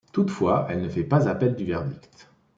[0.13, 2.27] Toutefois, elle ne fait pas appel du verdict.